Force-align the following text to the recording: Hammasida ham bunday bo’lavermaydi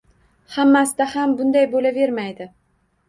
Hammasida 0.53 1.07
ham 1.13 1.37
bunday 1.41 1.69
bo’lavermaydi 1.75 2.49